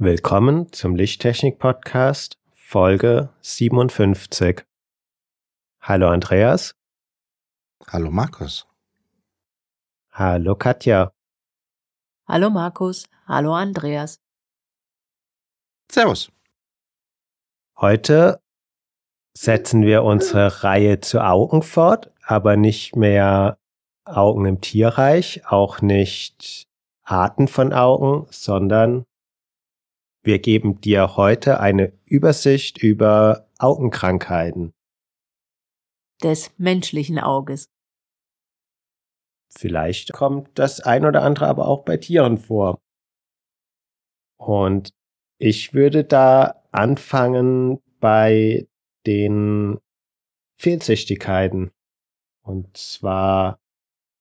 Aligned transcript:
Willkommen 0.00 0.72
zum 0.72 0.94
Lichttechnik-Podcast, 0.94 2.38
Folge 2.52 3.30
57. 3.40 4.64
Hallo 5.80 6.06
Andreas. 6.06 6.76
Hallo 7.88 8.12
Markus. 8.12 8.68
Hallo 10.12 10.54
Katja. 10.54 11.10
Hallo 12.28 12.48
Markus. 12.48 13.08
Hallo 13.26 13.52
Andreas. 13.52 14.20
Servus. 15.90 16.30
Heute 17.76 18.40
setzen 19.36 19.82
wir 19.82 20.04
unsere 20.04 20.62
Reihe 20.62 21.00
zu 21.00 21.20
Augen 21.24 21.62
fort, 21.62 22.14
aber 22.22 22.56
nicht 22.56 22.94
mehr 22.94 23.58
Augen 24.04 24.46
im 24.46 24.60
Tierreich, 24.60 25.44
auch 25.48 25.80
nicht 25.82 26.68
Arten 27.02 27.48
von 27.48 27.72
Augen, 27.72 28.28
sondern 28.30 29.04
wir 30.28 30.40
geben 30.40 30.78
dir 30.82 31.16
heute 31.16 31.58
eine 31.58 31.90
Übersicht 32.04 32.76
über 32.76 33.48
Augenkrankheiten. 33.58 34.74
Des 36.22 36.52
menschlichen 36.58 37.18
Auges. 37.18 37.70
Vielleicht 39.50 40.12
kommt 40.12 40.58
das 40.58 40.80
ein 40.80 41.06
oder 41.06 41.22
andere 41.22 41.46
aber 41.46 41.66
auch 41.66 41.82
bei 41.82 41.96
Tieren 41.96 42.36
vor. 42.36 42.78
Und 44.38 44.90
ich 45.38 45.72
würde 45.72 46.04
da 46.04 46.62
anfangen 46.72 47.80
bei 47.98 48.68
den 49.06 49.78
Fehlsichtigkeiten. 50.60 51.70
Und 52.42 52.76
zwar 52.76 53.58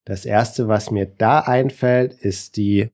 das 0.05 0.23
erste, 0.23 0.69
was 0.69 0.89
mir 0.89 1.05
da 1.05 1.41
einfällt, 1.41 2.13
ist 2.13 2.55
die 2.55 2.93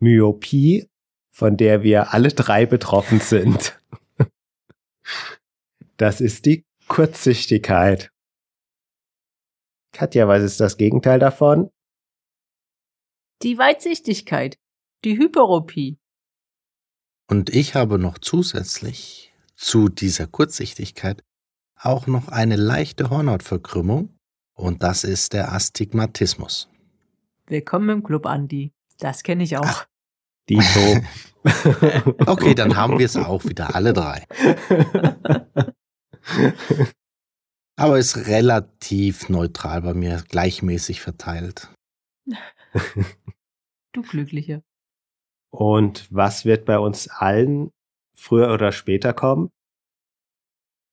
Myopie 0.00 0.88
von 1.32 1.56
der 1.56 1.82
wir 1.82 2.12
alle 2.12 2.28
drei 2.28 2.66
betroffen 2.66 3.20
sind. 3.20 3.78
Das 5.96 6.20
ist 6.20 6.46
die 6.46 6.64
Kurzsichtigkeit. 6.88 8.10
Katja, 9.92 10.28
was 10.28 10.42
ist 10.42 10.60
das 10.60 10.76
Gegenteil 10.76 11.18
davon? 11.18 11.70
Die 13.42 13.58
Weitsichtigkeit, 13.58 14.58
die 15.04 15.18
Hyperopie. 15.18 15.98
Und 17.28 17.50
ich 17.50 17.74
habe 17.74 17.98
noch 17.98 18.18
zusätzlich 18.18 19.32
zu 19.54 19.88
dieser 19.88 20.26
Kurzsichtigkeit 20.26 21.22
auch 21.76 22.06
noch 22.06 22.28
eine 22.28 22.56
leichte 22.56 23.10
Hornhautverkrümmung 23.10 24.16
und 24.54 24.82
das 24.82 25.04
ist 25.04 25.32
der 25.32 25.52
Astigmatismus. 25.52 26.68
Willkommen 27.46 27.88
im 27.88 28.02
Club, 28.02 28.26
Andi. 28.26 28.72
Das 28.98 29.22
kenne 29.22 29.44
ich 29.44 29.56
auch. 29.56 29.64
Ach, 29.64 29.86
Dito. 30.48 31.00
okay, 32.26 32.54
dann 32.54 32.76
haben 32.76 32.98
wir 32.98 33.06
es 33.06 33.16
auch 33.16 33.44
wieder, 33.44 33.74
alle 33.74 33.92
drei. 33.92 34.26
Aber 37.76 37.98
ist 37.98 38.28
relativ 38.28 39.28
neutral 39.28 39.82
bei 39.82 39.94
mir, 39.94 40.22
gleichmäßig 40.28 41.00
verteilt. 41.00 41.68
Du 43.92 44.02
Glückliche. 44.02 44.62
Und 45.50 46.06
was 46.10 46.44
wird 46.44 46.64
bei 46.64 46.78
uns 46.78 47.08
allen 47.08 47.70
früher 48.14 48.52
oder 48.52 48.72
später 48.72 49.12
kommen? 49.12 49.50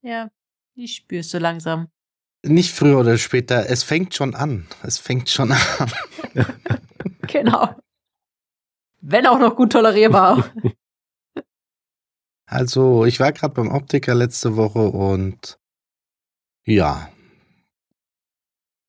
Ja, 0.01 0.29
ich 0.75 0.95
spür's 0.95 1.29
so 1.29 1.37
langsam. 1.37 1.89
Nicht 2.43 2.73
früher 2.73 2.99
oder 2.99 3.17
später, 3.17 3.69
es 3.69 3.83
fängt 3.83 4.15
schon 4.15 4.35
an. 4.35 4.67
Es 4.83 4.97
fängt 4.97 5.29
schon 5.29 5.51
an. 5.51 5.91
genau. 7.27 7.75
Wenn 9.01 9.27
auch 9.27 9.39
noch 9.39 9.55
gut 9.55 9.71
tolerierbar. 9.71 10.49
Also, 12.51 13.05
ich 13.05 13.19
war 13.19 13.31
gerade 13.31 13.53
beim 13.53 13.67
Optiker 13.67 14.15
letzte 14.15 14.55
Woche 14.55 14.79
und 14.79 15.59
ja. 16.65 17.11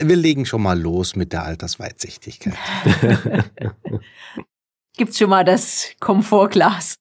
Wir 0.03 0.16
legen 0.16 0.47
schon 0.47 0.62
mal 0.62 0.81
los 0.81 1.15
mit 1.15 1.34
der 1.34 1.43
Altersweitsichtigkeit. 1.44 2.56
Gibt's 4.97 5.19
schon 5.19 5.28
mal 5.28 5.44
das 5.44 5.93
Komfortglas? 6.00 6.97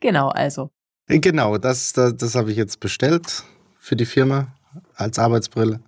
Genau, 0.00 0.28
also. 0.30 0.70
Genau, 1.06 1.56
das, 1.56 1.92
das, 1.92 2.16
das 2.16 2.34
habe 2.34 2.50
ich 2.50 2.56
jetzt 2.56 2.80
bestellt 2.80 3.44
für 3.76 3.94
die 3.94 4.06
Firma 4.06 4.56
als 4.96 5.20
Arbeitsbrille. 5.20 5.80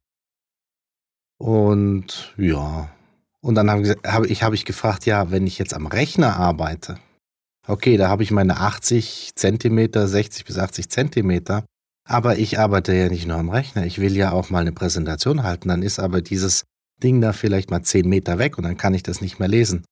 Und 1.39 2.35
ja, 2.37 2.89
und 3.41 3.55
dann 3.55 3.71
habe 3.71 3.97
hab 4.07 4.25
ich, 4.25 4.43
hab 4.43 4.53
ich 4.53 4.65
gefragt, 4.65 5.07
ja, 5.07 5.31
wenn 5.31 5.47
ich 5.47 5.59
jetzt 5.59 5.75
am 5.75 5.87
Rechner 5.87 6.37
arbeite, 6.37 6.99
okay, 7.67 7.97
da 7.97 8.09
habe 8.09 8.23
ich 8.23 8.31
meine 8.31 8.59
80 8.59 9.33
Zentimeter, 9.35 10.09
60 10.09 10.45
bis 10.45 10.59
80 10.59 10.89
Zentimeter, 10.89 11.65
aber 12.05 12.39
ich 12.39 12.59
arbeite 12.59 12.95
ja 12.95 13.09
nicht 13.09 13.27
nur 13.27 13.37
am 13.37 13.51
Rechner, 13.51 13.85
ich 13.87 13.99
will 14.01 14.17
ja 14.17 14.33
auch 14.33 14.51
mal 14.51 14.61
eine 14.61 14.73
Präsentation 14.73 15.43
halten, 15.43 15.69
dann 15.69 15.83
ist 15.83 15.99
aber 15.99 16.23
dieses 16.23 16.65
Ding 17.03 17.21
da 17.21 17.33
vielleicht 17.33 17.71
mal 17.71 17.83
10 17.83 18.09
Meter 18.09 18.39
weg 18.39 18.59
und 18.59 18.65
dann 18.65 18.77
kann 18.77 18.95
ich 18.95 19.03
das 19.03 19.21
nicht 19.21 19.39
mehr 19.39 19.49
lesen. 19.49 19.85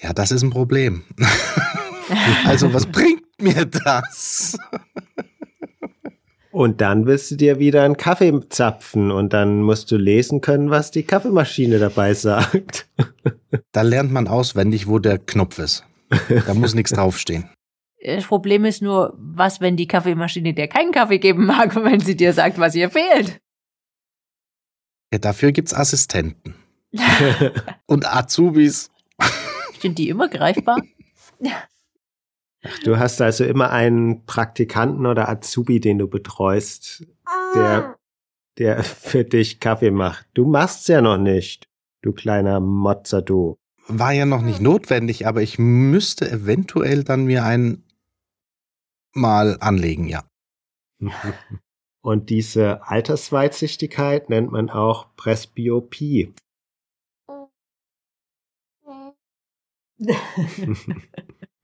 Ja, 0.00 0.12
das 0.12 0.30
ist 0.30 0.42
ein 0.42 0.50
Problem. 0.50 1.04
also 2.44 2.72
was 2.72 2.86
bringt 2.92 3.22
mir 3.40 3.66
das? 3.66 4.56
Und 6.58 6.80
dann 6.80 7.06
willst 7.06 7.30
du 7.30 7.36
dir 7.36 7.60
wieder 7.60 7.84
einen 7.84 7.96
Kaffee 7.96 8.32
zapfen 8.48 9.12
und 9.12 9.32
dann 9.32 9.62
musst 9.62 9.92
du 9.92 9.96
lesen 9.96 10.40
können, 10.40 10.70
was 10.70 10.90
die 10.90 11.04
Kaffeemaschine 11.04 11.78
dabei 11.78 12.14
sagt. 12.14 12.88
Da 13.72 13.82
lernt 13.82 14.10
man 14.10 14.26
auswendig, 14.26 14.88
wo 14.88 14.98
der 14.98 15.18
Knopf 15.18 15.58
ist. 15.60 15.84
Da 16.46 16.54
muss 16.54 16.74
nichts 16.74 16.90
draufstehen. 16.90 17.48
Das 18.04 18.26
Problem 18.26 18.64
ist 18.64 18.82
nur, 18.82 19.14
was, 19.16 19.60
wenn 19.60 19.76
die 19.76 19.86
Kaffeemaschine 19.86 20.52
dir 20.52 20.66
keinen 20.66 20.90
Kaffee 20.90 21.18
geben 21.18 21.46
mag, 21.46 21.76
wenn 21.84 22.00
sie 22.00 22.16
dir 22.16 22.32
sagt, 22.32 22.58
was 22.58 22.74
ihr 22.74 22.90
fehlt? 22.90 23.40
Ja, 25.12 25.18
dafür 25.20 25.52
gibt's 25.52 25.72
Assistenten. 25.72 26.56
und 27.86 28.04
Azubis. 28.04 28.90
Sind 29.80 29.96
die 29.96 30.08
immer 30.08 30.28
greifbar? 30.28 30.82
Ach, 32.64 32.78
du 32.80 32.98
hast 32.98 33.20
also 33.20 33.44
immer 33.44 33.70
einen 33.70 34.26
Praktikanten 34.26 35.06
oder 35.06 35.28
Azubi, 35.28 35.80
den 35.80 35.98
du 35.98 36.08
betreust, 36.08 37.06
der, 37.54 37.96
der 38.58 38.82
für 38.82 39.24
dich 39.24 39.60
Kaffee 39.60 39.92
macht. 39.92 40.26
Du 40.34 40.44
machst's 40.44 40.88
ja 40.88 41.00
noch 41.00 41.18
nicht, 41.18 41.68
du 42.02 42.12
kleiner 42.12 42.58
Motzer, 42.60 43.22
du. 43.22 43.58
War 43.86 44.12
ja 44.12 44.26
noch 44.26 44.42
nicht 44.42 44.60
notwendig, 44.60 45.26
aber 45.26 45.40
ich 45.42 45.58
müsste 45.58 46.30
eventuell 46.30 47.04
dann 47.04 47.24
mir 47.24 47.44
einen 47.44 47.84
mal 49.12 49.56
anlegen, 49.60 50.08
ja. 50.08 50.24
Und 52.00 52.30
diese 52.30 52.86
Altersweitsichtigkeit 52.86 54.30
nennt 54.30 54.50
man 54.50 54.70
auch 54.70 55.14
Presbyopie. 55.16 56.34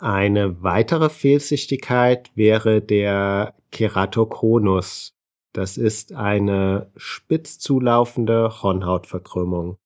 Eine 0.00 0.62
weitere 0.62 1.10
Fehlsichtigkeit 1.10 2.30
wäre 2.34 2.80
der 2.80 3.54
Keratokonus. 3.70 5.12
Das 5.52 5.76
ist 5.76 6.14
eine 6.14 6.90
spitz 6.96 7.58
zulaufende 7.58 8.62
Hornhautverkrümmung. 8.62 9.76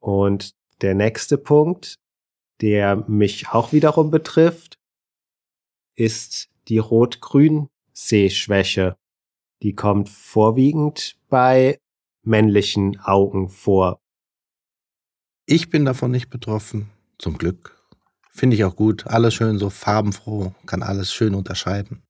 Und 0.00 0.54
der 0.80 0.94
nächste 0.94 1.36
Punkt, 1.36 1.98
der 2.62 3.04
mich 3.06 3.50
auch 3.50 3.72
wiederum 3.72 4.10
betrifft, 4.10 4.78
ist 5.94 6.48
die 6.68 6.78
Rot-Grün-Sehschwäche. 6.78 8.96
Die 9.62 9.74
kommt 9.74 10.08
vorwiegend 10.08 11.18
bei 11.28 11.78
männlichen 12.22 12.98
Augen 13.00 13.50
vor. 13.50 14.00
Ich 15.44 15.68
bin 15.68 15.84
davon 15.84 16.10
nicht 16.10 16.30
betroffen, 16.30 16.88
zum 17.18 17.36
Glück. 17.36 17.83
Finde 18.34 18.56
ich 18.56 18.64
auch 18.64 18.74
gut. 18.74 19.06
Alles 19.06 19.34
schön 19.34 19.58
so 19.58 19.70
farbenfroh, 19.70 20.52
kann 20.66 20.82
alles 20.82 21.12
schön 21.12 21.34
unterscheiden. 21.34 22.02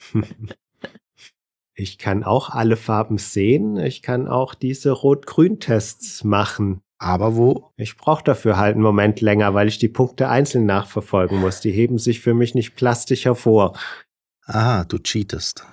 Ich 1.78 1.98
kann 1.98 2.24
auch 2.24 2.48
alle 2.48 2.74
Farben 2.74 3.18
sehen. 3.18 3.76
Ich 3.76 4.00
kann 4.00 4.28
auch 4.28 4.54
diese 4.54 4.92
Rot-Grün-Tests 4.92 6.24
machen. 6.24 6.80
Aber 6.96 7.36
wo? 7.36 7.70
Ich 7.76 7.98
brauche 7.98 8.24
dafür 8.24 8.56
halt 8.56 8.76
einen 8.76 8.82
Moment 8.82 9.20
länger, 9.20 9.52
weil 9.52 9.68
ich 9.68 9.76
die 9.76 9.90
Punkte 9.90 10.30
einzeln 10.30 10.64
nachverfolgen 10.64 11.38
muss. 11.38 11.60
Die 11.60 11.72
heben 11.72 11.98
sich 11.98 12.20
für 12.20 12.32
mich 12.32 12.54
nicht 12.54 12.76
plastisch 12.76 13.26
hervor. 13.26 13.78
Aha, 14.46 14.84
du 14.84 14.96
cheatest. 14.96 15.66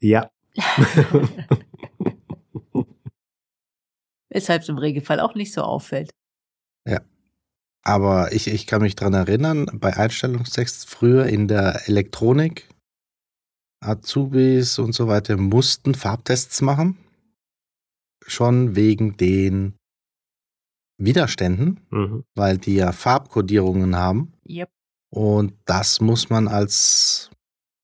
Ja. 0.00 0.30
Weshalb 4.28 4.62
es 4.62 4.68
im 4.68 4.78
Regelfall 4.78 5.18
auch 5.18 5.34
nicht 5.34 5.52
so 5.52 5.62
auffällt. 5.62 6.12
Aber 7.84 8.32
ich, 8.32 8.48
ich 8.48 8.66
kann 8.66 8.80
mich 8.82 8.96
dran 8.96 9.12
erinnern, 9.14 9.66
bei 9.74 9.94
Einstellungstext 9.94 10.88
früher 10.88 11.26
in 11.26 11.48
der 11.48 11.86
Elektronik, 11.86 12.68
Azubis 13.80 14.78
und 14.78 14.94
so 14.94 15.06
weiter 15.08 15.36
mussten 15.36 15.94
Farbtests 15.94 16.62
machen. 16.62 16.96
Schon 18.26 18.74
wegen 18.74 19.18
den 19.18 19.74
Widerständen, 20.98 21.80
Mhm. 21.90 22.24
weil 22.34 22.56
die 22.56 22.76
ja 22.76 22.92
Farbkodierungen 22.92 23.96
haben. 23.96 24.32
Yep. 24.48 24.70
Und 25.10 25.52
das 25.66 26.00
muss 26.00 26.30
man 26.30 26.48
als 26.48 27.30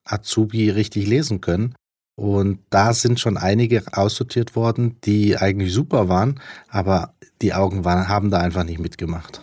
Azubi 0.04 0.70
richtig 0.70 1.06
lesen 1.06 1.40
können. 1.42 1.74
Und 2.16 2.60
da 2.70 2.92
sind 2.94 3.20
schon 3.20 3.36
einige 3.36 3.82
aussortiert 3.96 4.56
worden, 4.56 4.98
die 5.04 5.36
eigentlich 5.36 5.72
super 5.72 6.08
waren, 6.08 6.40
aber 6.68 7.14
die 7.42 7.52
Augen 7.54 7.84
waren, 7.84 8.08
haben 8.08 8.30
da 8.30 8.38
einfach 8.38 8.64
nicht 8.64 8.78
mitgemacht. 8.78 9.42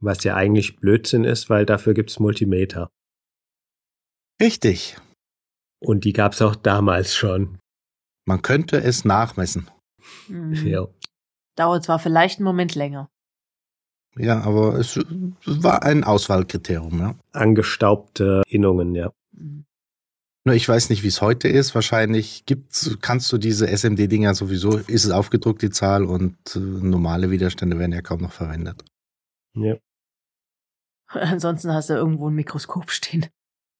Was 0.00 0.22
ja 0.24 0.36
eigentlich 0.36 0.76
Blödsinn 0.76 1.24
ist, 1.24 1.50
weil 1.50 1.66
dafür 1.66 1.94
gibt's 1.94 2.18
Multimeter. 2.20 2.90
Richtig. 4.40 4.96
Und 5.80 6.04
die 6.04 6.12
gab's 6.12 6.40
auch 6.42 6.54
damals 6.56 7.14
schon. 7.14 7.58
Man 8.26 8.42
könnte 8.42 8.76
es 8.80 9.04
nachmessen. 9.04 9.70
Mhm. 10.28 10.54
Ja. 10.66 10.86
Dauert 11.56 11.84
zwar 11.84 11.98
vielleicht 11.98 12.38
einen 12.38 12.44
Moment 12.44 12.74
länger. 12.74 13.08
Ja, 14.16 14.40
aber 14.42 14.74
es 14.74 14.98
war 15.44 15.82
ein 15.82 16.04
Auswahlkriterium, 16.04 16.98
ja. 16.98 17.14
Angestaubte 17.32 18.42
Innungen, 18.46 18.94
ja. 18.94 19.12
Mhm. 19.32 19.64
Nur 20.44 20.54
ich 20.54 20.68
weiß 20.68 20.90
nicht, 20.90 21.02
wie 21.02 21.08
es 21.08 21.20
heute 21.20 21.48
ist. 21.48 21.74
Wahrscheinlich 21.74 22.46
gibt's, 22.46 22.96
kannst 23.00 23.30
du 23.32 23.38
diese 23.38 23.66
SMD-Dinger 23.66 24.34
sowieso, 24.34 24.78
ist 24.78 25.04
es 25.04 25.10
aufgedruckt, 25.10 25.62
die 25.62 25.70
Zahl, 25.70 26.04
und 26.04 26.36
äh, 26.56 26.58
normale 26.58 27.30
Widerstände 27.30 27.78
werden 27.78 27.92
ja 27.92 28.02
kaum 28.02 28.22
noch 28.22 28.32
verwendet. 28.32 28.84
ja. 29.54 29.76
Ansonsten 31.12 31.72
hast 31.72 31.90
du 31.90 31.94
irgendwo 31.94 32.28
ein 32.28 32.34
Mikroskop 32.34 32.90
stehen. 32.90 33.26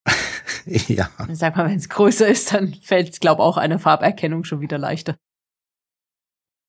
ja. 0.66 1.10
Sag 1.32 1.56
mal, 1.56 1.68
wenn 1.68 1.76
es 1.76 1.88
größer 1.88 2.26
ist, 2.26 2.52
dann 2.52 2.74
fällt 2.74 3.10
es, 3.10 3.20
glaube 3.20 3.42
auch 3.42 3.56
eine 3.56 3.78
Farberkennung 3.78 4.44
schon 4.44 4.60
wieder 4.60 4.78
leichter. 4.78 5.16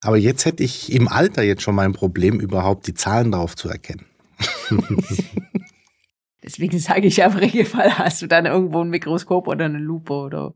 Aber 0.02 0.18
jetzt 0.18 0.46
hätte 0.46 0.64
ich 0.64 0.92
im 0.94 1.08
Alter 1.08 1.44
jetzt 1.44 1.62
schon 1.62 1.76
mal 1.76 1.86
ein 1.86 1.94
Problem, 1.94 2.40
überhaupt 2.40 2.88
die 2.88 2.94
Zahlen 2.94 3.32
drauf 3.32 3.56
zu 3.56 3.70
erkennen. 3.70 4.06
Deswegen 6.44 6.80
sage 6.80 7.08
ich 7.08 7.18
ja 7.18 7.28
im 7.28 7.38
Regelfall, 7.38 7.98
hast 7.98 8.22
du 8.22 8.28
dann 8.28 8.46
irgendwo 8.46 8.82
ein 8.82 8.90
Mikroskop 8.90 9.48
oder 9.48 9.66
eine 9.66 9.78
Lupe 9.78 10.14
oder 10.14 10.54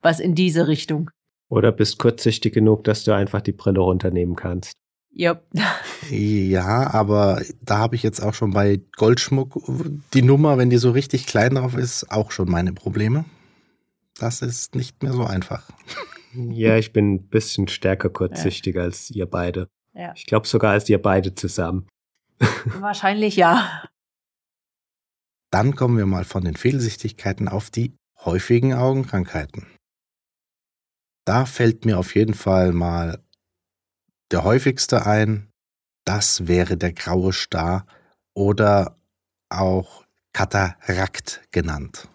was 0.00 0.20
in 0.20 0.34
diese 0.34 0.68
Richtung. 0.68 1.10
Oder 1.50 1.72
bist 1.72 1.98
kurzsichtig 1.98 2.54
genug, 2.54 2.84
dass 2.84 3.04
du 3.04 3.14
einfach 3.14 3.40
die 3.40 3.52
Brille 3.52 3.80
runternehmen 3.80 4.36
kannst. 4.36 4.74
Yep. 5.18 5.44
Ja, 6.10 6.90
aber 6.92 7.42
da 7.60 7.78
habe 7.78 7.96
ich 7.96 8.04
jetzt 8.04 8.20
auch 8.20 8.34
schon 8.34 8.52
bei 8.52 8.80
Goldschmuck 8.96 9.60
die 10.14 10.22
Nummer, 10.22 10.58
wenn 10.58 10.70
die 10.70 10.76
so 10.76 10.92
richtig 10.92 11.26
klein 11.26 11.56
drauf 11.56 11.74
ist, 11.74 12.10
auch 12.10 12.30
schon 12.30 12.48
meine 12.48 12.72
Probleme. 12.72 13.24
Das 14.18 14.42
ist 14.42 14.76
nicht 14.76 15.02
mehr 15.02 15.12
so 15.12 15.24
einfach. 15.24 15.68
Ja, 16.34 16.76
ich 16.76 16.92
bin 16.92 17.14
ein 17.14 17.28
bisschen 17.28 17.66
stärker 17.68 18.10
kurzsichtig 18.10 18.78
als 18.78 19.10
ihr 19.10 19.26
beide. 19.26 19.68
Ja. 19.92 20.12
Ich 20.14 20.26
glaube 20.26 20.46
sogar 20.46 20.72
als 20.72 20.88
ihr 20.88 21.02
beide 21.02 21.34
zusammen. 21.34 21.88
Wahrscheinlich 22.66 23.34
ja. 23.34 23.84
Dann 25.50 25.74
kommen 25.74 25.96
wir 25.96 26.06
mal 26.06 26.24
von 26.24 26.44
den 26.44 26.54
Fehlsichtigkeiten 26.54 27.48
auf 27.48 27.70
die 27.70 27.96
häufigen 28.24 28.74
Augenkrankheiten. 28.74 29.66
Da 31.24 31.44
fällt 31.44 31.84
mir 31.84 31.98
auf 31.98 32.14
jeden 32.14 32.34
Fall 32.34 32.72
mal 32.72 33.22
der 34.30 34.44
häufigste 34.44 35.06
ein. 35.06 35.48
Das 36.04 36.46
wäre 36.46 36.76
der 36.76 36.92
graue 36.92 37.32
Star 37.32 37.86
oder 38.34 38.96
auch 39.48 40.04
Katarakt 40.32 41.42
genannt. 41.50 42.08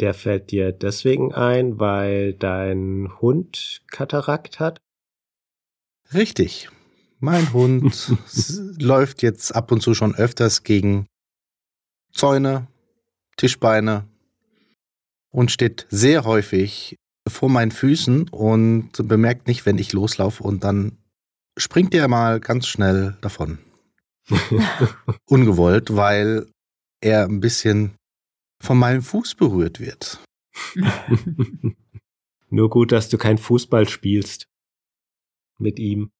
Der 0.00 0.14
fällt 0.14 0.50
dir 0.50 0.72
deswegen 0.72 1.34
ein, 1.34 1.78
weil 1.78 2.32
dein 2.32 3.10
Hund 3.20 3.82
Katarakt 3.90 4.58
hat? 4.58 4.80
Richtig. 6.14 6.70
Mein 7.18 7.52
Hund 7.52 8.14
läuft 8.78 9.22
jetzt 9.22 9.54
ab 9.54 9.70
und 9.72 9.82
zu 9.82 9.94
schon 9.94 10.14
öfters 10.14 10.62
gegen 10.62 11.06
Zäune, 12.12 12.66
Tischbeine 13.36 14.08
und 15.30 15.50
steht 15.50 15.86
sehr 15.90 16.24
häufig 16.24 16.96
vor 17.28 17.50
meinen 17.50 17.70
Füßen 17.70 18.28
und 18.30 18.92
bemerkt 19.06 19.46
nicht, 19.46 19.66
wenn 19.66 19.78
ich 19.78 19.92
loslaufe 19.92 20.42
und 20.42 20.64
dann 20.64 20.96
springt 21.56 21.94
er 21.94 22.08
mal 22.08 22.40
ganz 22.40 22.66
schnell 22.66 23.16
davon. 23.20 23.58
Ungewollt, 25.26 25.96
weil 25.96 26.46
er 27.00 27.24
ein 27.24 27.40
bisschen 27.40 27.96
von 28.62 28.78
meinem 28.78 29.02
Fuß 29.02 29.34
berührt 29.34 29.80
wird. 29.80 30.20
Nur 32.50 32.68
gut, 32.68 32.92
dass 32.92 33.08
du 33.08 33.18
kein 33.18 33.38
Fußball 33.38 33.88
spielst. 33.88 34.46
Mit 35.58 35.78
ihm. 35.78 36.10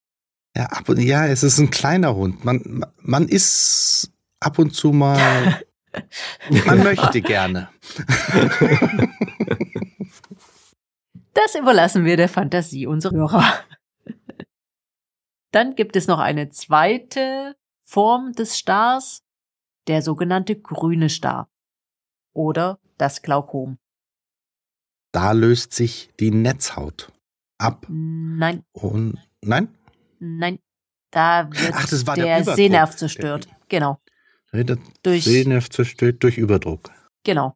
Ja, 0.55 0.65
ab 0.65 0.89
und, 0.89 0.99
ja, 0.99 1.27
es 1.27 1.43
ist 1.43 1.59
ein 1.59 1.69
kleiner 1.69 2.15
Hund. 2.15 2.43
Man, 2.45 2.85
man 2.97 3.27
ist 3.27 4.11
ab 4.39 4.59
und 4.59 4.75
zu 4.75 4.91
mal, 4.91 5.61
man 6.65 6.83
möchte 6.83 7.21
gerne. 7.21 7.69
Das 11.33 11.55
überlassen 11.55 12.05
wir 12.05 12.17
der 12.17 12.29
Fantasie 12.29 12.85
unserer 12.85 13.15
Hörer. 13.15 13.53
Dann 15.51 15.75
gibt 15.75 15.95
es 15.95 16.07
noch 16.07 16.19
eine 16.19 16.49
zweite 16.49 17.55
Form 17.83 18.31
des 18.33 18.57
Stars, 18.57 19.23
der 19.87 20.01
sogenannte 20.01 20.59
grüne 20.59 21.09
Star 21.09 21.49
oder 22.33 22.79
das 22.97 23.21
Glaukom. 23.21 23.77
Da 25.11 25.33
löst 25.33 25.73
sich 25.73 26.09
die 26.19 26.31
Netzhaut 26.31 27.11
ab. 27.57 27.85
Nein, 27.89 28.63
Und 28.71 29.19
nein? 29.41 29.67
nein, 30.19 30.59
da 31.11 31.49
wird 31.51 31.73
Ach, 31.75 31.89
der 32.15 32.43
der. 32.43 32.55
Sehnerv 32.55 32.95
zerstört. 32.95 33.47
Genau, 33.67 33.99
Der 34.53 34.77
durch 35.03 35.25
Sehnerv 35.25 35.69
zerstört 35.69 36.23
durch 36.23 36.37
Überdruck. 36.37 36.91
genau 37.25 37.55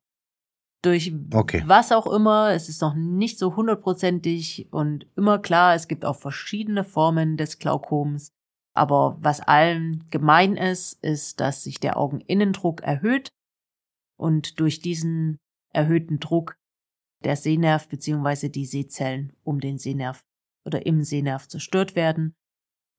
durch 0.85 1.13
Okay. 1.33 1.63
was 1.65 1.91
auch 1.91 2.07
immer. 2.07 2.51
Es 2.51 2.69
ist 2.69 2.81
noch 2.81 2.95
nicht 2.95 3.39
so 3.39 3.55
hundertprozentig 3.55 4.67
und 4.71 5.07
immer 5.15 5.39
klar, 5.39 5.75
es 5.75 5.87
gibt 5.87 6.05
auch 6.05 6.17
verschiedene 6.17 6.83
Formen 6.83 7.37
des 7.37 7.59
Glaukoms. 7.59 8.31
Aber 8.73 9.17
was 9.21 9.39
allen 9.39 10.09
gemein 10.09 10.57
ist, 10.57 11.01
ist, 11.03 11.39
dass 11.39 11.63
sich 11.63 11.79
der 11.79 11.97
Augeninnendruck 11.97 12.81
erhöht 12.81 13.29
und 14.17 14.59
durch 14.59 14.79
diesen 14.81 15.37
erhöhten 15.73 16.19
Druck 16.19 16.57
der 17.23 17.35
Sehnerv 17.35 17.87
bzw. 17.87 18.49
die 18.49 18.65
Sehzellen 18.65 19.33
um 19.43 19.59
den 19.59 19.77
Sehnerv 19.77 20.21
oder 20.65 20.85
im 20.85 21.03
Sehnerv 21.03 21.47
zerstört 21.47 21.95
werden. 21.95 22.35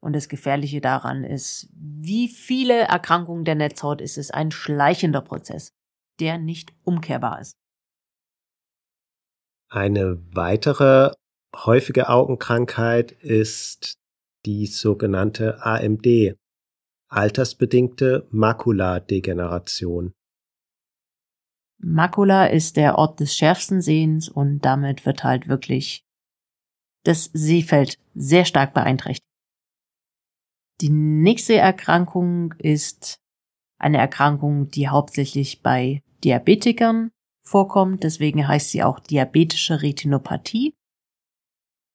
Und 0.03 0.15
das 0.15 0.29
Gefährliche 0.29 0.81
daran 0.81 1.25
ist, 1.25 1.69
wie 1.73 2.29
viele 2.29 2.81
Erkrankungen 2.83 3.45
der 3.45 3.55
Netzhaut 3.55 4.01
ist 4.01 4.19
es 4.19 4.31
ein 4.31 4.51
schleichender 4.51 5.21
Prozess, 5.21 5.73
der 6.21 6.39
nicht 6.39 6.75
umkehrbar 6.85 7.41
ist. 7.41 7.55
Eine 9.69 10.23
weitere 10.35 11.11
häufige 11.55 12.09
Augenkrankheit 12.09 13.13
ist 13.13 13.99
die 14.45 14.67
sogenannte 14.67 15.65
AMD, 15.65 16.37
altersbedingte 17.09 18.29
Makuladegeneration. 18.31 20.13
Makula 21.79 22.47
ist 22.47 22.77
der 22.77 22.97
Ort 22.97 23.21
des 23.21 23.37
schärfsten 23.37 23.83
Sehens 23.83 24.29
und 24.29 24.61
damit 24.61 25.05
wird 25.05 25.25
halt 25.25 25.49
wirklich 25.49 26.05
das 27.05 27.25
Sehfeld 27.33 27.99
sehr 28.15 28.45
stark 28.45 28.73
beeinträchtigt. 28.73 29.27
Die 30.81 30.91
nächste 30.91 31.55
Erkrankung 31.57 32.53
ist 32.59 33.19
eine 33.79 33.99
Erkrankung, 33.99 34.69
die 34.69 34.89
hauptsächlich 34.89 35.63
bei 35.63 36.03
Diabetikern 36.25 37.11
vorkommt. 37.47 38.03
Deswegen 38.03 38.47
heißt 38.47 38.71
sie 38.71 38.83
auch 38.83 38.99
diabetische 38.99 39.83
Retinopathie. 39.83 40.75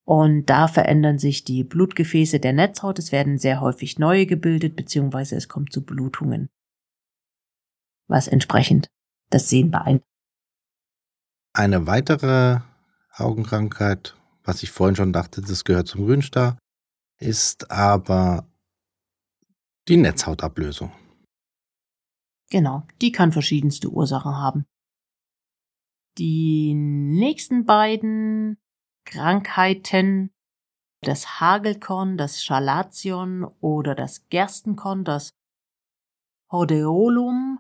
Und 0.04 0.46
da 0.46 0.68
verändern 0.68 1.20
sich 1.20 1.44
die 1.44 1.64
Blutgefäße 1.64 2.40
der 2.40 2.54
Netzhaut. 2.54 3.00
Es 3.00 3.12
werden 3.12 3.38
sehr 3.38 3.62
häufig 3.62 4.00
neue 4.00 4.26
gebildet, 4.26 4.76
beziehungsweise 4.76 5.36
es 5.36 5.48
kommt 5.48 5.72
zu 5.72 5.86
Blutungen. 5.86 6.50
Was 8.08 8.28
entsprechend 8.28 8.88
das 9.30 9.50
Sehen 9.50 9.72
beeinträchtigt. 9.72 10.08
Eine 11.54 11.86
weitere 11.86 12.60
Augenkrankheit, 13.14 14.16
was 14.44 14.64
ich 14.64 14.72
vorhin 14.72 14.96
schon 14.96 15.14
dachte, 15.14 15.42
das 15.42 15.64
gehört 15.64 15.88
zum 15.88 16.06
Grünstar, 16.06 16.58
ist 17.20 17.70
aber 17.70 18.48
die 19.88 19.98
Netzhautablösung. 19.98 20.92
Genau, 22.50 22.84
die 23.02 23.12
kann 23.12 23.32
verschiedenste 23.32 23.90
Ursachen 23.90 24.36
haben. 24.36 24.66
Die 26.18 26.74
nächsten 26.74 27.66
beiden 27.66 28.58
Krankheiten, 29.06 30.34
das 31.02 31.40
Hagelkorn, 31.40 32.18
das 32.18 32.44
Schalation 32.44 33.46
oder 33.62 33.96
das 33.96 34.28
Gerstenkorn, 34.28 35.06
das 35.06 35.34
Hordeolum, 36.52 37.60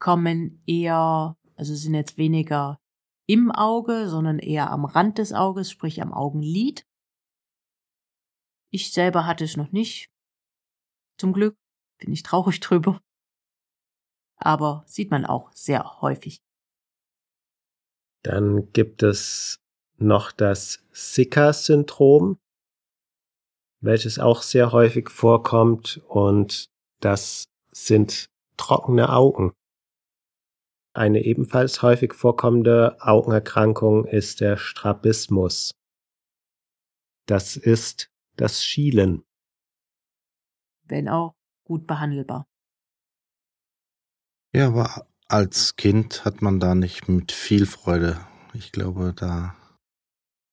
kommen 0.00 0.62
eher, 0.66 1.36
also 1.56 1.74
sind 1.74 1.94
jetzt 1.94 2.16
weniger 2.16 2.80
im 3.26 3.52
Auge, 3.52 4.08
sondern 4.08 4.38
eher 4.38 4.70
am 4.70 4.86
Rand 4.86 5.18
des 5.18 5.32
Auges, 5.32 5.70
sprich 5.70 6.02
am 6.02 6.12
Augenlid. 6.12 6.86
Ich 8.72 8.92
selber 8.92 9.26
hatte 9.26 9.44
es 9.44 9.56
noch 9.56 9.72
nicht. 9.72 10.10
Zum 11.18 11.32
Glück 11.32 11.56
bin 11.98 12.12
ich 12.12 12.22
traurig 12.22 12.60
drüber. 12.60 13.00
Aber 14.36 14.82
sieht 14.86 15.10
man 15.10 15.26
auch 15.26 15.52
sehr 15.52 16.00
häufig. 16.00 16.40
Dann 18.22 18.72
gibt 18.72 19.02
es 19.02 19.60
noch 19.96 20.32
das 20.32 20.84
Sicker-Syndrom, 20.92 22.38
welches 23.80 24.18
auch 24.18 24.42
sehr 24.42 24.72
häufig 24.72 25.08
vorkommt 25.10 26.02
und 26.06 26.66
das 27.00 27.44
sind 27.72 28.26
trockene 28.56 29.10
Augen. 29.10 29.52
Eine 30.92 31.22
ebenfalls 31.22 31.82
häufig 31.82 32.14
vorkommende 32.14 32.96
Augenerkrankung 33.00 34.06
ist 34.06 34.40
der 34.40 34.56
Strabismus. 34.56 35.72
Das 37.26 37.56
ist 37.56 38.10
das 38.36 38.64
Schielen. 38.64 39.22
Wenn 40.84 41.08
auch 41.08 41.34
gut 41.64 41.86
behandelbar. 41.86 42.46
Ja, 44.52 44.66
aber 44.66 45.06
als 45.30 45.76
Kind 45.76 46.24
hat 46.24 46.42
man 46.42 46.60
da 46.60 46.74
nicht 46.74 47.08
mit 47.08 47.32
viel 47.32 47.66
Freude. 47.66 48.18
Ich 48.52 48.72
glaube, 48.72 49.12
da 49.14 49.54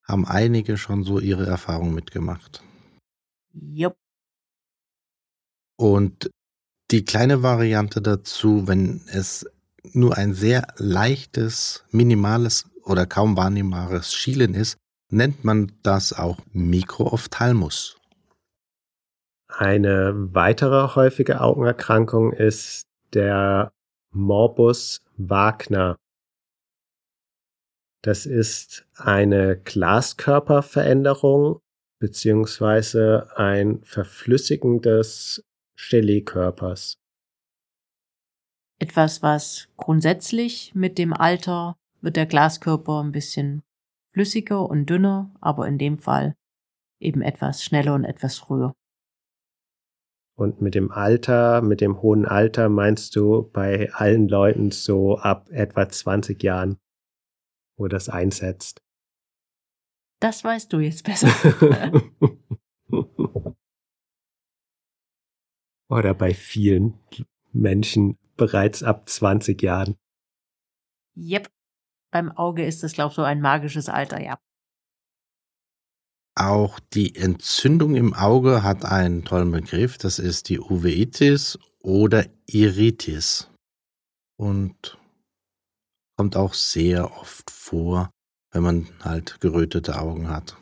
haben 0.03 0.25
einige 0.25 0.77
schon 0.77 1.03
so 1.03 1.19
ihre 1.19 1.45
Erfahrungen 1.45 1.95
mitgemacht. 1.95 2.63
Jupp. 3.53 3.95
Und 5.77 6.29
die 6.91 7.03
kleine 7.03 7.43
Variante 7.43 8.01
dazu, 8.01 8.67
wenn 8.67 9.01
es 9.07 9.45
nur 9.83 10.17
ein 10.17 10.33
sehr 10.33 10.67
leichtes, 10.77 11.83
minimales 11.91 12.65
oder 12.83 13.05
kaum 13.05 13.35
wahrnehmbares 13.35 14.13
Schielen 14.13 14.53
ist, 14.53 14.77
nennt 15.09 15.43
man 15.43 15.71
das 15.83 16.13
auch 16.13 16.39
Mikroophthalmus. 16.53 17.97
Eine 19.47 20.13
weitere 20.33 20.95
häufige 20.95 21.41
Augenerkrankung 21.41 22.33
ist 22.33 22.83
der 23.13 23.71
Morbus 24.17 24.99
Wagner. 25.17 25.95
Das 28.03 28.25
ist 28.25 28.87
eine 28.95 29.59
Glaskörperveränderung 29.59 31.59
beziehungsweise 31.99 33.29
ein 33.35 33.83
Verflüssigen 33.83 34.81
des 34.81 35.43
Stellikörpers. 35.75 36.97
Etwas, 38.79 39.23
was 39.23 39.69
grundsätzlich 39.77 40.73
mit 40.75 40.97
dem 40.97 41.13
Alter 41.13 41.75
wird 42.01 42.15
der 42.15 42.25
Glaskörper 42.25 43.03
ein 43.03 43.11
bisschen 43.11 43.63
flüssiger 44.13 44.67
und 44.67 44.87
dünner, 44.87 45.35
aber 45.41 45.67
in 45.67 45.77
dem 45.77 45.97
Fall 45.97 46.35
eben 46.99 47.21
etwas 47.21 47.63
schneller 47.63 47.93
und 47.93 48.03
etwas 48.03 48.37
früher. 48.37 48.73
Und 50.37 50.61
mit 50.61 50.75
dem 50.75 50.91
Alter, 50.91 51.63
mit 51.63 51.81
dem 51.81 52.03
hohen 52.03 52.27
Alter 52.27 52.69
meinst 52.69 53.15
du 53.15 53.49
bei 53.51 53.91
allen 53.93 54.27
Leuten 54.27 54.69
so 54.69 55.17
ab 55.17 55.49
etwa 55.49 55.89
20 55.89 56.43
Jahren, 56.43 56.77
wo 57.75 57.87
das 57.87 58.07
einsetzt. 58.07 58.83
Das 60.19 60.43
weißt 60.43 60.71
du 60.71 60.79
jetzt 60.79 61.03
besser. 61.03 61.31
Oder 65.89 66.13
bei 66.13 66.35
vielen 66.35 66.99
Menschen 67.51 68.19
bereits 68.35 68.83
ab 68.83 69.09
20 69.09 69.59
Jahren. 69.63 69.95
Yep. 71.15 71.49
Beim 72.11 72.31
Auge 72.31 72.63
ist 72.63 72.83
es, 72.83 72.93
glaube 72.93 73.09
ich, 73.09 73.15
so 73.15 73.23
ein 73.23 73.41
magisches 73.41 73.89
Alter, 73.89 74.21
ja. 74.21 74.39
Auch 76.39 76.79
die 76.79 77.15
Entzündung 77.15 77.95
im 77.95 78.13
Auge 78.13 78.61
hat 78.61 78.85
einen 78.85 79.25
tollen 79.25 79.49
Begriff. 79.49 79.97
Das 79.97 80.19
ist 80.19 80.49
die 80.49 80.59
Uveitis 80.59 81.57
oder 81.79 82.27
Iritis. 82.45 83.49
Und 84.39 84.99
kommt 86.15 86.35
auch 86.35 86.53
sehr 86.53 87.11
oft 87.17 87.49
vor, 87.49 88.11
wenn 88.51 88.61
man 88.61 88.87
halt 89.03 89.41
gerötete 89.41 89.99
Augen 89.99 90.29
hat. 90.29 90.55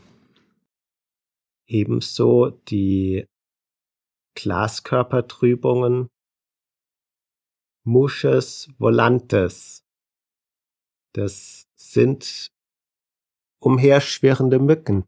Ebenso 1.68 2.52
die 2.52 3.26
Glaskörpertrübungen 4.36 6.08
Musches 7.84 8.70
volantes. 8.78 9.84
Das 11.14 11.68
sind 11.76 12.48
umherschwirrende 13.60 14.60
Mücken 14.60 15.04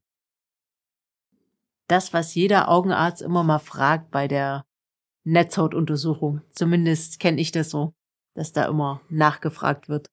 das, 1.88 2.14
was 2.14 2.36
jeder 2.36 2.70
Augenarzt 2.70 3.22
immer 3.22 3.44
mal 3.44 3.60
fragt 3.60 4.12
bei 4.12 4.28
der 4.28 4.66
Netzhautuntersuchung. 5.24 6.42
Zumindest 6.52 7.20
kenne 7.20 7.40
ich 7.42 7.52
das 7.52 7.70
so, 7.70 7.94
dass 8.36 8.54
da 8.54 8.66
immer 8.66 9.02
nachgefragt 9.10 9.90
wird. 9.90 10.08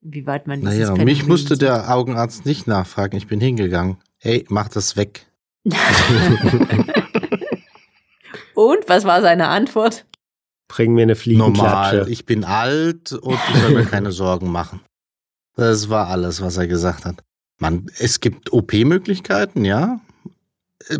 Wie 0.00 0.26
weit 0.26 0.46
man 0.46 0.60
dieses 0.60 0.74
Naja, 0.74 0.86
Phänomen 0.86 1.04
mich 1.06 1.26
musste 1.26 1.54
sieht. 1.54 1.62
der 1.62 1.92
Augenarzt 1.92 2.46
nicht 2.46 2.66
nachfragen. 2.68 3.16
Ich 3.16 3.26
bin 3.26 3.40
hingegangen. 3.40 3.96
Hey, 4.18 4.44
mach 4.48 4.68
das 4.68 4.96
weg. 4.96 5.26
Und 8.54 8.88
was 8.88 9.04
war 9.04 9.20
seine 9.20 9.48
Antwort? 9.48 10.06
Bring 10.68 10.94
mir 10.94 11.02
eine 11.02 11.16
Fliegenklatsche. 11.16 11.96
Normal. 11.96 12.10
Ich 12.10 12.26
bin 12.26 12.44
alt 12.44 13.12
und 13.12 13.34
ich 13.34 13.56
soll 13.60 13.70
mir 13.74 13.86
keine 13.86 14.12
Sorgen 14.12 14.50
machen. 14.50 14.80
Das 15.54 15.88
war 15.88 16.08
alles, 16.08 16.42
was 16.42 16.56
er 16.56 16.66
gesagt 16.66 17.04
hat. 17.04 17.22
Man, 17.58 17.86
es 17.98 18.20
gibt 18.20 18.52
OP-Möglichkeiten, 18.52 19.64
ja. 19.64 20.00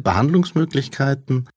Behandlungsmöglichkeiten. 0.01 1.49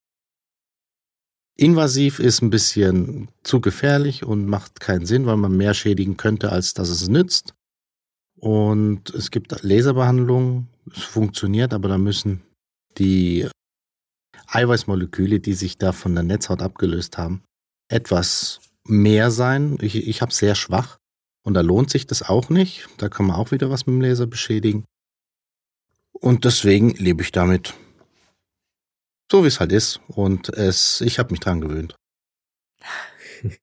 Invasiv 1.57 2.19
ist 2.19 2.41
ein 2.41 2.49
bisschen 2.49 3.29
zu 3.43 3.61
gefährlich 3.61 4.23
und 4.23 4.47
macht 4.47 4.79
keinen 4.79 5.05
Sinn, 5.05 5.25
weil 5.25 5.37
man 5.37 5.55
mehr 5.55 5.73
schädigen 5.73 6.17
könnte, 6.17 6.51
als 6.51 6.73
dass 6.73 6.89
es 6.89 7.07
nützt. 7.07 7.53
Und 8.39 9.11
es 9.11 9.29
gibt 9.29 9.61
Laserbehandlungen, 9.61 10.67
es 10.91 11.03
funktioniert, 11.03 11.73
aber 11.73 11.89
da 11.89 11.97
müssen 11.97 12.41
die 12.97 13.47
Eiweißmoleküle, 14.47 15.39
die 15.39 15.53
sich 15.53 15.77
da 15.77 15.91
von 15.91 16.15
der 16.15 16.23
Netzhaut 16.23 16.61
abgelöst 16.61 17.17
haben, 17.17 17.43
etwas 17.89 18.59
mehr 18.85 19.31
sein. 19.31 19.77
Ich, 19.81 19.95
ich 19.95 20.21
habe 20.21 20.33
sehr 20.33 20.55
schwach 20.55 20.97
und 21.43 21.53
da 21.53 21.61
lohnt 21.61 21.89
sich 21.89 22.07
das 22.07 22.23
auch 22.23 22.49
nicht. 22.49 22.87
Da 22.97 23.09
kann 23.09 23.27
man 23.27 23.35
auch 23.35 23.51
wieder 23.51 23.69
was 23.69 23.85
mit 23.85 23.93
dem 23.93 24.01
Laser 24.01 24.27
beschädigen. 24.27 24.85
Und 26.11 26.45
deswegen 26.45 26.91
lebe 26.95 27.21
ich 27.21 27.31
damit 27.31 27.73
so, 29.31 29.43
wie 29.43 29.47
es 29.47 29.59
halt 29.61 29.71
ist. 29.71 30.01
Und 30.07 30.49
es, 30.49 31.01
ich 31.01 31.17
habe 31.17 31.31
mich 31.31 31.39
dran 31.39 31.61
gewöhnt. 31.61 31.95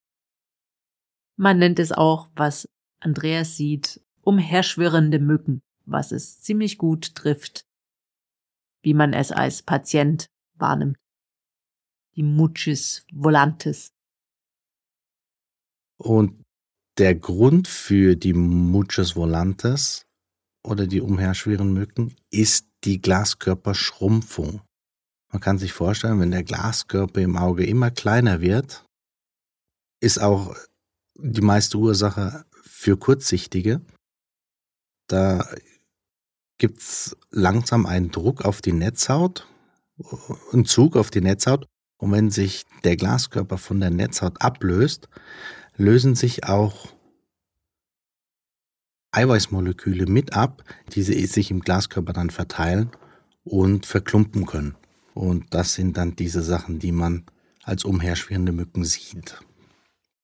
Man 1.37 1.59
nennt 1.59 1.79
es 1.79 1.93
auch, 1.93 2.29
was 2.35 2.67
Andreas 3.01 3.57
sieht, 3.57 4.01
umherschwirrende 4.23 5.19
Mücken, 5.21 5.61
was 5.85 6.11
es 6.11 6.41
ziemlich 6.41 6.79
gut 6.79 7.15
trifft, 7.15 7.65
wie 8.83 8.95
man 8.95 9.13
es 9.13 9.31
als 9.31 9.63
Patient 9.63 10.27
wahrnimmt. 10.55 10.97
Die 12.17 12.25
Muchis 12.25 13.07
volantis. 13.13 13.93
Und 15.99 16.43
der 16.99 17.15
Grund 17.15 17.69
für 17.69 18.17
die 18.17 18.33
Muchas 18.33 19.13
volantes 19.13 20.07
oder 20.65 20.89
die 20.89 21.01
umherschwirrenden 21.01 21.75
Mücken 21.75 22.17
ist 22.31 22.69
die 22.85 23.01
Glaskörperschrumpfung. 23.01 24.63
Man 25.31 25.41
kann 25.41 25.59
sich 25.59 25.73
vorstellen, 25.73 26.21
wenn 26.21 26.31
der 26.31 26.45
Glaskörper 26.45 27.21
im 27.21 27.37
Auge 27.37 27.67
immer 27.67 27.91
kleiner 27.91 28.41
wird, 28.41 28.85
ist 30.01 30.21
auch 30.21 30.55
die 31.17 31.41
meiste 31.41 31.77
Ursache 31.77 32.45
für 32.63 32.97
Kurzsichtige. 32.97 33.81
Da 35.09 35.47
gibt 36.59 36.81
es 36.81 37.17
langsam 37.31 37.87
einen 37.87 38.11
Druck 38.11 38.45
auf 38.45 38.63
die 38.63 38.73
Netzhaut, 38.73 39.47
einen 40.53 40.65
Zug 40.65 40.97
auf 40.97 41.11
die 41.11 41.21
Netzhaut. 41.21 41.67
Und 42.01 42.13
wenn 42.13 42.31
sich 42.31 42.65
der 42.85 42.97
Glaskörper 42.97 43.59
von 43.59 43.81
der 43.81 43.91
Netzhaut 43.91 44.41
ablöst, 44.41 45.09
lösen 45.77 46.15
sich 46.15 46.45
auch 46.45 46.93
Eiweißmoleküle 49.11 50.07
mit 50.07 50.35
ab, 50.35 50.63
die 50.93 51.03
sich 51.03 51.51
im 51.51 51.61
Glaskörper 51.61 52.13
dann 52.13 52.31
verteilen 52.31 52.91
und 53.43 53.87
verklumpen 53.87 54.47
können. 54.47 54.77
Und 55.15 55.53
das 55.55 55.75
sind 55.75 55.97
dann 55.97 56.17
diese 56.17 56.43
Sachen, 56.43 56.79
die 56.79 56.93
man 56.93 57.25
als 57.65 57.85
umherschwirrende 57.85 58.53
Mücken 58.53 58.85
sieht. 58.85 59.41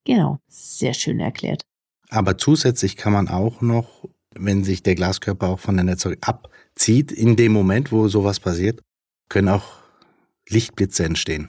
Genau, 0.05 0.39
sehr 0.49 0.95
schön 0.95 1.21
erklärt. 1.21 1.63
Aber 2.11 2.39
zusätzlich 2.39 2.97
kann 2.97 3.13
man 3.13 3.29
auch 3.29 3.61
noch, 3.61 4.09
wenn 4.35 4.65
sich 4.65 4.83
der 4.83 4.95
Glaskörper 4.95 5.49
auch 5.49 5.61
von 5.61 5.77
der 5.77 5.85
Netzhaut 5.85 6.19
abzieht, 6.21 7.11
in 7.13 7.37
dem 7.37 7.53
Moment, 7.53 7.93
wo 7.93 8.09
sowas 8.09 8.41
passiert, 8.41 8.81
können 9.29 9.49
auch 9.49 9.79
Lichtblitze 10.49 11.05
entstehen. 11.05 11.49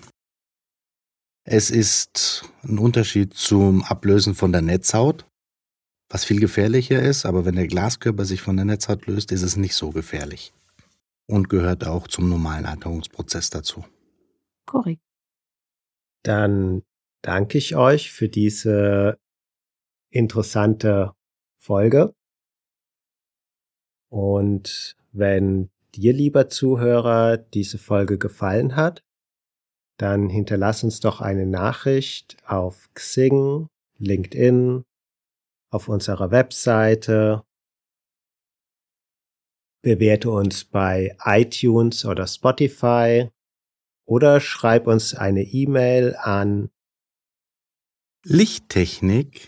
Es 1.43 1.69
ist 1.69 2.49
ein 2.63 2.79
Unterschied 2.79 3.33
zum 3.33 3.83
Ablösen 3.83 4.33
von 4.33 4.51
der 4.51 4.61
Netzhaut, 4.61 5.25
was 6.09 6.25
viel 6.25 6.39
gefährlicher 6.39 7.01
ist, 7.01 7.25
aber 7.25 7.45
wenn 7.45 7.55
der 7.55 7.67
Glaskörper 7.67 8.25
sich 8.25 8.41
von 8.41 8.55
der 8.55 8.65
Netzhaut 8.65 9.05
löst, 9.05 9.31
ist 9.31 9.43
es 9.43 9.55
nicht 9.55 9.75
so 9.75 9.91
gefährlich 9.91 10.53
und 11.27 11.49
gehört 11.49 11.85
auch 11.85 12.07
zum 12.07 12.29
normalen 12.29 12.65
Alterungsprozess 12.65 13.49
dazu. 13.49 13.85
Korrekt. 14.65 15.01
Dann 16.23 16.83
danke 17.21 17.57
ich 17.57 17.75
euch 17.75 18.11
für 18.11 18.29
diese 18.29 19.17
interessante 20.11 21.13
Folge. 21.57 22.13
Und 24.09 24.95
wenn 25.11 25.69
dir, 25.95 26.13
lieber 26.13 26.49
Zuhörer, 26.49 27.37
diese 27.37 27.77
Folge 27.77 28.17
gefallen 28.17 28.75
hat, 28.75 29.03
dann 29.97 30.29
hinterlass 30.29 30.83
uns 30.83 30.99
doch 30.99 31.21
eine 31.21 31.45
Nachricht 31.45 32.37
auf 32.45 32.89
Xing, 32.93 33.67
LinkedIn, 33.97 34.83
auf 35.71 35.87
unserer 35.87 36.31
Webseite. 36.31 37.43
Bewerte 39.85 40.31
uns 40.31 40.65
bei 40.65 41.15
iTunes 41.25 42.05
oder 42.05 42.25
Spotify 42.25 43.29
oder 44.07 44.39
schreib 44.39 44.87
uns 44.87 45.13
eine 45.13 45.43
E-Mail 45.43 46.15
an 46.15 46.71
Lichttechnik 48.23 49.47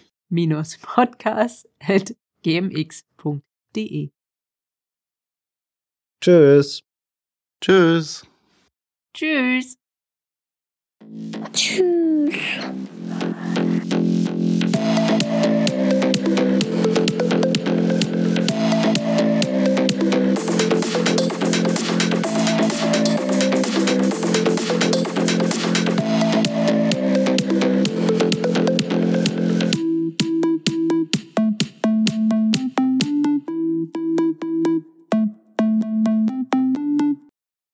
podcast 0.80 1.68
at 1.80 2.16
gmx.de. 2.44 4.12
Tschüss. 6.22 6.84
Tschüss. 7.60 8.28
Tschüss. 9.16 9.80
Tschüss. 11.52 12.36